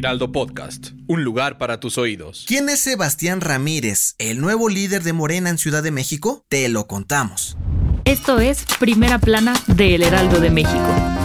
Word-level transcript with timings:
Heraldo 0.00 0.32
Podcast, 0.32 0.92
un 1.08 1.24
lugar 1.24 1.58
para 1.58 1.78
tus 1.78 1.98
oídos. 1.98 2.46
¿Quién 2.48 2.70
es 2.70 2.80
Sebastián 2.80 3.42
Ramírez, 3.42 4.14
el 4.16 4.40
nuevo 4.40 4.70
líder 4.70 5.02
de 5.02 5.12
Morena 5.12 5.50
en 5.50 5.58
Ciudad 5.58 5.82
de 5.82 5.90
México? 5.90 6.42
Te 6.48 6.66
lo 6.70 6.86
contamos. 6.86 7.58
Esto 8.06 8.40
es 8.40 8.64
Primera 8.78 9.18
Plana 9.18 9.52
de 9.66 9.96
El 9.96 10.02
Heraldo 10.02 10.40
de 10.40 10.48
México. 10.48 11.19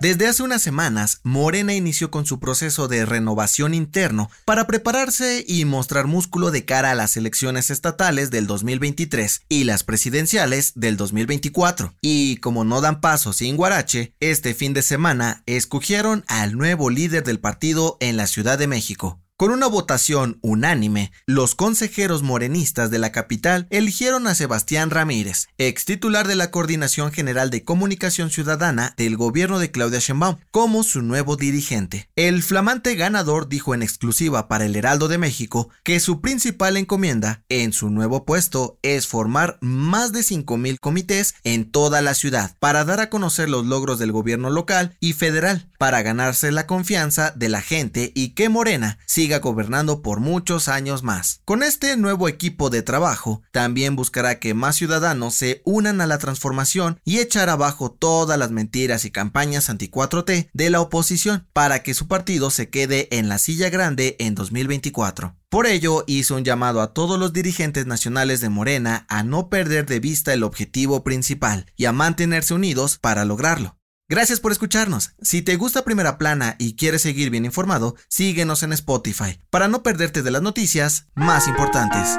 Desde 0.00 0.26
hace 0.26 0.42
unas 0.42 0.62
semanas, 0.62 1.20
Morena 1.24 1.74
inició 1.74 2.10
con 2.10 2.24
su 2.24 2.40
proceso 2.40 2.88
de 2.88 3.04
renovación 3.04 3.74
interno 3.74 4.30
para 4.46 4.66
prepararse 4.66 5.44
y 5.46 5.66
mostrar 5.66 6.06
músculo 6.06 6.50
de 6.50 6.64
cara 6.64 6.92
a 6.92 6.94
las 6.94 7.18
elecciones 7.18 7.70
estatales 7.70 8.30
del 8.30 8.46
2023 8.46 9.42
y 9.50 9.64
las 9.64 9.84
presidenciales 9.84 10.72
del 10.74 10.96
2024. 10.96 11.92
Y 12.00 12.38
como 12.38 12.64
no 12.64 12.80
dan 12.80 13.02
paso 13.02 13.34
sin 13.34 13.58
guarache, 13.58 14.14
este 14.20 14.54
fin 14.54 14.72
de 14.72 14.80
semana 14.80 15.42
escogieron 15.44 16.24
al 16.28 16.56
nuevo 16.56 16.88
líder 16.88 17.22
del 17.22 17.38
partido 17.38 17.98
en 18.00 18.16
la 18.16 18.26
Ciudad 18.26 18.58
de 18.58 18.68
México. 18.68 19.20
Con 19.40 19.52
una 19.52 19.68
votación 19.68 20.38
unánime, 20.42 21.12
los 21.24 21.54
consejeros 21.54 22.22
morenistas 22.22 22.90
de 22.90 22.98
la 22.98 23.10
capital 23.10 23.66
eligieron 23.70 24.26
a 24.26 24.34
Sebastián 24.34 24.90
Ramírez, 24.90 25.48
ex 25.56 25.86
titular 25.86 26.28
de 26.28 26.34
la 26.34 26.50
Coordinación 26.50 27.10
General 27.10 27.48
de 27.48 27.64
Comunicación 27.64 28.28
Ciudadana 28.28 28.92
del 28.98 29.16
gobierno 29.16 29.58
de 29.58 29.70
Claudia 29.70 29.98
Sheinbaum, 29.98 30.36
como 30.50 30.82
su 30.82 31.00
nuevo 31.00 31.36
dirigente. 31.36 32.10
El 32.16 32.42
flamante 32.42 32.94
ganador 32.96 33.48
dijo 33.48 33.72
en 33.74 33.82
exclusiva 33.82 34.46
para 34.46 34.66
el 34.66 34.76
Heraldo 34.76 35.08
de 35.08 35.16
México 35.16 35.70
que 35.84 36.00
su 36.00 36.20
principal 36.20 36.76
encomienda 36.76 37.42
en 37.48 37.72
su 37.72 37.88
nuevo 37.88 38.26
puesto 38.26 38.78
es 38.82 39.06
formar 39.06 39.56
más 39.62 40.12
de 40.12 40.20
5.000 40.20 40.76
comités 40.78 41.34
en 41.44 41.70
toda 41.70 42.02
la 42.02 42.12
ciudad 42.12 42.58
para 42.60 42.84
dar 42.84 43.00
a 43.00 43.08
conocer 43.08 43.48
los 43.48 43.64
logros 43.64 43.98
del 43.98 44.12
gobierno 44.12 44.50
local 44.50 44.98
y 45.00 45.14
federal, 45.14 45.69
para 45.80 46.02
ganarse 46.02 46.52
la 46.52 46.66
confianza 46.66 47.32
de 47.34 47.48
la 47.48 47.62
gente 47.62 48.12
y 48.14 48.34
que 48.34 48.50
Morena 48.50 48.98
siga 49.06 49.38
gobernando 49.38 50.02
por 50.02 50.20
muchos 50.20 50.68
años 50.68 51.02
más. 51.02 51.40
Con 51.46 51.62
este 51.62 51.96
nuevo 51.96 52.28
equipo 52.28 52.68
de 52.68 52.82
trabajo, 52.82 53.40
también 53.50 53.96
buscará 53.96 54.38
que 54.38 54.52
más 54.52 54.76
ciudadanos 54.76 55.34
se 55.36 55.62
unan 55.64 56.02
a 56.02 56.06
la 56.06 56.18
transformación 56.18 57.00
y 57.02 57.20
echar 57.20 57.48
abajo 57.48 57.90
todas 57.90 58.38
las 58.38 58.50
mentiras 58.50 59.06
y 59.06 59.10
campañas 59.10 59.70
anti-4T 59.70 60.50
de 60.52 60.68
la 60.68 60.82
oposición 60.82 61.48
para 61.54 61.82
que 61.82 61.94
su 61.94 62.08
partido 62.08 62.50
se 62.50 62.68
quede 62.68 63.08
en 63.10 63.30
la 63.30 63.38
silla 63.38 63.70
grande 63.70 64.16
en 64.18 64.34
2024. 64.34 65.34
Por 65.48 65.66
ello, 65.66 66.04
hizo 66.06 66.36
un 66.36 66.44
llamado 66.44 66.82
a 66.82 66.92
todos 66.92 67.18
los 67.18 67.32
dirigentes 67.32 67.86
nacionales 67.86 68.42
de 68.42 68.50
Morena 68.50 69.06
a 69.08 69.22
no 69.22 69.48
perder 69.48 69.86
de 69.86 69.98
vista 69.98 70.34
el 70.34 70.42
objetivo 70.42 71.02
principal 71.04 71.72
y 71.74 71.86
a 71.86 71.92
mantenerse 71.92 72.52
unidos 72.52 72.98
para 72.98 73.24
lograrlo. 73.24 73.79
Gracias 74.10 74.40
por 74.40 74.50
escucharnos. 74.50 75.12
Si 75.22 75.40
te 75.40 75.54
gusta 75.54 75.84
Primera 75.84 76.18
Plana 76.18 76.56
y 76.58 76.74
quieres 76.74 77.02
seguir 77.02 77.30
bien 77.30 77.44
informado, 77.44 77.94
síguenos 78.08 78.64
en 78.64 78.72
Spotify 78.72 79.38
para 79.50 79.68
no 79.68 79.84
perderte 79.84 80.22
de 80.22 80.32
las 80.32 80.42
noticias 80.42 81.06
más 81.14 81.46
importantes. 81.46 82.18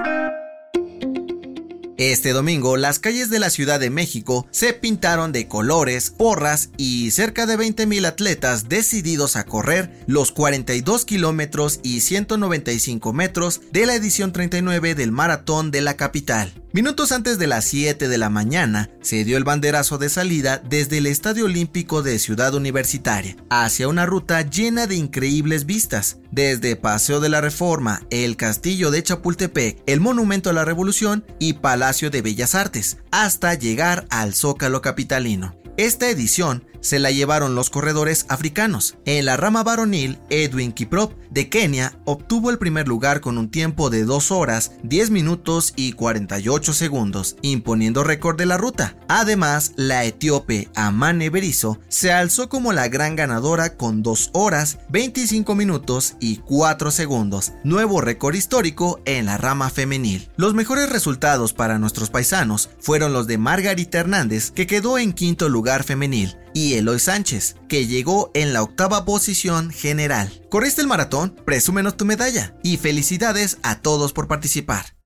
Este 1.97 2.31
domingo, 2.31 2.77
las 2.77 2.97
calles 2.97 3.29
de 3.29 3.39
la 3.39 3.49
Ciudad 3.49 3.77
de 3.77 3.89
México 3.89 4.47
se 4.51 4.71
pintaron 4.71 5.33
de 5.33 5.49
colores, 5.49 6.11
porras 6.11 6.69
y 6.77 7.11
cerca 7.11 7.45
de 7.45 7.59
20.000 7.59 8.07
atletas 8.07 8.69
decididos 8.69 9.35
a 9.35 9.43
correr 9.45 10.03
los 10.07 10.31
42 10.31 11.03
kilómetros 11.03 11.81
y 11.83 11.99
195 11.99 13.11
metros 13.11 13.61
de 13.73 13.85
la 13.85 13.95
edición 13.95 14.31
39 14.31 14.95
del 14.95 15.11
Maratón 15.11 15.71
de 15.71 15.81
la 15.81 15.97
capital. 15.97 16.53
Minutos 16.73 17.11
antes 17.11 17.37
de 17.37 17.47
las 17.47 17.65
7 17.65 18.07
de 18.07 18.17
la 18.17 18.29
mañana, 18.29 18.89
se 19.01 19.25
dio 19.25 19.35
el 19.35 19.43
banderazo 19.43 19.97
de 19.97 20.07
salida 20.07 20.59
desde 20.59 20.99
el 20.99 21.05
Estadio 21.05 21.43
Olímpico 21.43 22.01
de 22.01 22.17
Ciudad 22.17 22.55
Universitaria, 22.55 23.35
hacia 23.49 23.89
una 23.89 24.05
ruta 24.05 24.41
llena 24.43 24.87
de 24.87 24.95
increíbles 24.95 25.65
vistas, 25.65 26.19
desde 26.31 26.77
Paseo 26.77 27.19
de 27.19 27.27
la 27.27 27.41
Reforma, 27.41 28.03
el 28.09 28.37
Castillo 28.37 28.89
de 28.89 29.03
Chapultepec, 29.03 29.83
el 29.85 29.99
Monumento 29.99 30.49
a 30.49 30.53
la 30.53 30.63
Revolución 30.63 31.25
y 31.39 31.53
Palacio 31.53 32.09
de 32.09 32.21
Bellas 32.21 32.55
Artes, 32.55 32.99
hasta 33.11 33.53
llegar 33.53 34.07
al 34.09 34.33
Zócalo 34.33 34.81
Capitalino. 34.81 35.57
Esta 35.75 36.09
edición 36.09 36.63
se 36.81 36.99
la 36.99 37.11
llevaron 37.11 37.55
los 37.55 37.69
corredores 37.69 38.25
africanos. 38.29 38.97
En 39.05 39.25
la 39.25 39.37
rama 39.37 39.63
varonil, 39.63 40.19
Edwin 40.29 40.71
Kiprop 40.71 41.13
de 41.31 41.49
Kenia 41.49 41.97
obtuvo 42.05 42.49
el 42.49 42.57
primer 42.57 42.87
lugar 42.87 43.21
con 43.21 43.37
un 43.37 43.49
tiempo 43.49 43.89
de 43.89 44.03
2 44.03 44.31
horas, 44.31 44.73
10 44.83 45.11
minutos 45.11 45.73
y 45.75 45.93
48 45.93 46.73
segundos, 46.73 47.37
imponiendo 47.41 48.03
récord 48.03 48.37
de 48.37 48.45
la 48.45 48.57
ruta. 48.57 48.97
Además, 49.07 49.71
la 49.77 50.03
etíope 50.03 50.69
Amane 50.75 51.29
Berizo 51.29 51.79
se 51.87 52.11
alzó 52.11 52.49
como 52.49 52.73
la 52.73 52.89
gran 52.89 53.15
ganadora 53.15 53.77
con 53.77 54.03
2 54.03 54.31
horas, 54.33 54.79
25 54.89 55.55
minutos 55.55 56.15
y 56.19 56.37
4 56.37 56.91
segundos, 56.91 57.53
nuevo 57.63 58.01
récord 58.01 58.35
histórico 58.35 58.99
en 59.05 59.25
la 59.25 59.37
rama 59.37 59.69
femenil. 59.69 60.29
Los 60.35 60.53
mejores 60.53 60.89
resultados 60.89 61.53
para 61.53 61.79
nuestros 61.79 62.09
paisanos 62.09 62.69
fueron 62.79 63.13
los 63.13 63.27
de 63.27 63.37
Margarita 63.37 63.99
Hernández, 63.99 64.51
que 64.51 64.67
quedó 64.67 64.97
en 64.97 65.13
quinto 65.13 65.47
lugar 65.47 65.83
femenil, 65.83 66.35
y 66.53 66.73
Eloy 66.75 66.99
Sánchez, 66.99 67.55
que 67.67 67.87
llegó 67.87 68.31
en 68.33 68.53
la 68.53 68.63
octava 68.63 69.05
posición 69.05 69.71
general. 69.71 70.41
¿Corriste 70.49 70.81
el 70.81 70.87
maratón? 70.87 71.35
Presúmenos 71.45 71.97
tu 71.97 72.05
medalla 72.05 72.55
y 72.63 72.77
felicidades 72.77 73.57
a 73.63 73.81
todos 73.81 74.13
por 74.13 74.27
participar. 74.27 74.97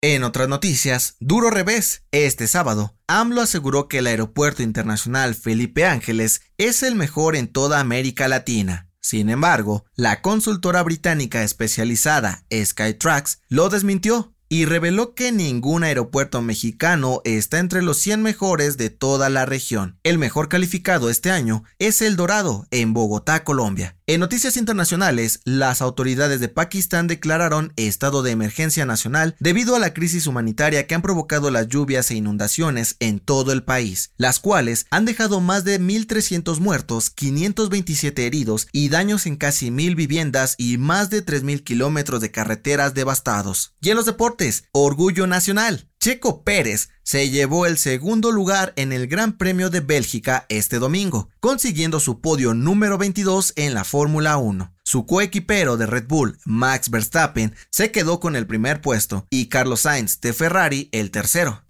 En 0.00 0.22
otras 0.22 0.48
noticias, 0.48 1.16
duro 1.18 1.50
revés. 1.50 2.04
Este 2.12 2.46
sábado, 2.46 2.96
AMLO 3.08 3.42
aseguró 3.42 3.88
que 3.88 3.98
el 3.98 4.06
Aeropuerto 4.06 4.62
Internacional 4.62 5.34
Felipe 5.34 5.86
Ángeles 5.86 6.40
es 6.56 6.84
el 6.84 6.94
mejor 6.94 7.34
en 7.34 7.48
toda 7.48 7.80
América 7.80 8.28
Latina. 8.28 8.88
Sin 9.00 9.28
embargo, 9.28 9.86
la 9.96 10.22
consultora 10.22 10.82
británica 10.82 11.42
especializada 11.42 12.44
Skytrax 12.52 13.40
lo 13.48 13.70
desmintió 13.70 14.34
y 14.48 14.64
reveló 14.64 15.14
que 15.14 15.32
ningún 15.32 15.84
aeropuerto 15.84 16.40
mexicano 16.40 17.20
está 17.24 17.58
entre 17.58 17.82
los 17.82 17.98
100 17.98 18.22
mejores 18.22 18.76
de 18.76 18.90
toda 18.90 19.28
la 19.28 19.44
región. 19.44 19.98
El 20.02 20.18
mejor 20.18 20.48
calificado 20.48 21.10
este 21.10 21.30
año 21.30 21.64
es 21.78 22.00
El 22.00 22.16
Dorado, 22.16 22.66
en 22.70 22.94
Bogotá, 22.94 23.44
Colombia. 23.44 23.97
En 24.10 24.20
noticias 24.20 24.56
internacionales, 24.56 25.40
las 25.44 25.82
autoridades 25.82 26.40
de 26.40 26.48
Pakistán 26.48 27.08
declararon 27.08 27.74
estado 27.76 28.22
de 28.22 28.30
emergencia 28.30 28.86
nacional 28.86 29.36
debido 29.38 29.76
a 29.76 29.78
la 29.78 29.92
crisis 29.92 30.26
humanitaria 30.26 30.86
que 30.86 30.94
han 30.94 31.02
provocado 31.02 31.50
las 31.50 31.68
lluvias 31.68 32.10
e 32.10 32.14
inundaciones 32.14 32.96
en 33.00 33.20
todo 33.20 33.52
el 33.52 33.64
país, 33.64 34.12
las 34.16 34.40
cuales 34.40 34.86
han 34.88 35.04
dejado 35.04 35.40
más 35.40 35.64
de 35.64 35.78
1.300 35.78 36.58
muertos, 36.58 37.10
527 37.10 38.26
heridos 38.26 38.66
y 38.72 38.88
daños 38.88 39.26
en 39.26 39.36
casi 39.36 39.68
1.000 39.68 39.94
viviendas 39.94 40.54
y 40.56 40.78
más 40.78 41.10
de 41.10 41.22
3.000 41.22 41.62
kilómetros 41.62 42.22
de 42.22 42.30
carreteras 42.30 42.94
devastados. 42.94 43.74
Y 43.82 43.90
en 43.90 43.96
los 43.96 44.06
deportes, 44.06 44.64
orgullo 44.72 45.26
nacional. 45.26 45.87
Checo 46.00 46.44
Pérez 46.44 46.90
se 47.02 47.28
llevó 47.28 47.66
el 47.66 47.76
segundo 47.76 48.30
lugar 48.30 48.72
en 48.76 48.92
el 48.92 49.08
Gran 49.08 49.36
Premio 49.36 49.68
de 49.68 49.80
Bélgica 49.80 50.46
este 50.48 50.78
domingo, 50.78 51.28
consiguiendo 51.40 51.98
su 51.98 52.20
podio 52.20 52.54
número 52.54 52.98
22 52.98 53.52
en 53.56 53.74
la 53.74 53.82
Fórmula 53.82 54.36
1. 54.36 54.72
Su 54.84 55.06
coequipero 55.06 55.76
de 55.76 55.86
Red 55.86 56.06
Bull, 56.06 56.38
Max 56.44 56.90
Verstappen, 56.90 57.56
se 57.70 57.90
quedó 57.90 58.20
con 58.20 58.36
el 58.36 58.46
primer 58.46 58.80
puesto 58.80 59.26
y 59.28 59.46
Carlos 59.46 59.80
Sainz 59.80 60.20
de 60.20 60.32
Ferrari 60.32 60.88
el 60.92 61.10
tercero. 61.10 61.64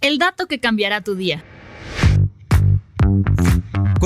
El 0.00 0.16
dato 0.16 0.46
que 0.46 0.58
cambiará 0.58 1.02
tu 1.02 1.14
día. 1.14 1.44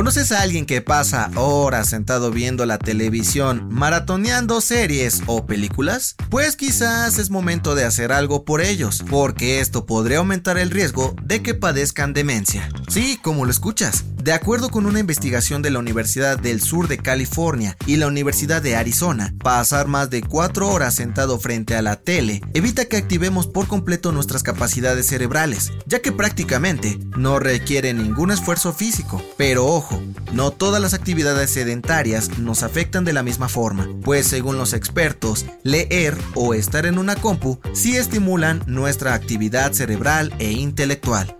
¿Conoces 0.01 0.33
a 0.33 0.41
alguien 0.41 0.65
que 0.65 0.81
pasa 0.81 1.31
horas 1.35 1.91
sentado 1.91 2.31
viendo 2.31 2.65
la 2.65 2.79
televisión, 2.79 3.69
maratoneando 3.71 4.63
series 4.63 5.21
o 5.27 5.45
películas? 5.45 6.17
Pues 6.31 6.57
quizás 6.57 7.19
es 7.19 7.29
momento 7.29 7.75
de 7.75 7.85
hacer 7.85 8.11
algo 8.11 8.47
por 8.47 8.63
ellos, 8.63 9.05
porque 9.11 9.61
esto 9.61 9.85
podría 9.85 10.17
aumentar 10.17 10.57
el 10.57 10.71
riesgo 10.71 11.15
de 11.23 11.43
que 11.43 11.53
padezcan 11.53 12.15
demencia. 12.15 12.67
Sí, 12.89 13.19
como 13.23 13.45
lo 13.45 13.51
escuchas, 13.51 14.05
De 14.23 14.33
acuerdo 14.35 14.69
con 14.69 14.85
una 14.85 15.01
investigación 15.01 15.63
de 15.63 15.71
la 15.71 15.79
Universidad 15.79 16.39
del 16.39 16.61
Sur 16.61 16.89
de 16.89 16.99
California 16.99 17.75
y 17.87 17.97
la 17.97 18.07
Universidad 18.07 18.61
de 18.61 18.77
Arizona, 18.77 19.33
pasar 19.43 19.87
más 19.87 20.11
de 20.11 20.21
4 20.21 20.69
horas 20.69 20.95
sentado 20.95 21.41
frente 21.41 21.75
a 21.75 21.81
la 21.81 21.97
tele 21.97 22.43
evita 22.53 22.85
que 22.85 22.99
activemos 22.99 23.47
por 23.47 23.67
completo 23.67 24.13
nuestras 24.13 24.43
capacidades 24.43 25.07
cerebrales, 25.07 25.73
ya 25.87 26.03
que 26.03 26.13
prácticamente 26.13 26.99
no 27.17 27.39
requiere 27.39 27.95
ningún 27.95 28.31
esfuerzo 28.31 28.75
físico. 28.75 29.23
Pero 29.39 29.65
ojo, 29.65 30.03
no 30.35 30.51
todas 30.51 30.83
las 30.83 30.93
actividades 30.93 31.51
sedentarias 31.51 32.39
nos 32.39 32.63
afectan 32.63 33.07
de 33.07 33.15
la 33.15 33.23
misma 33.23 33.49
forma, 33.49 33.89
pues 34.03 34.27
según 34.27 34.59
los 34.59 34.75
expertos, 34.75 35.47
leer 35.63 36.15
o 36.35 36.53
estar 36.53 36.85
en 36.85 36.99
una 36.99 37.17
compu 37.17 37.59
sí 37.73 37.97
estimulan 37.97 38.63
nuestra 38.67 39.15
actividad 39.15 39.73
cerebral 39.73 40.35
e 40.39 40.53
intelectual. 40.53 41.40